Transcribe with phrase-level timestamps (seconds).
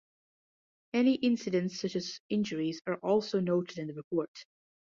[0.93, 4.45] Any incidents such as injuries are also noted in the report.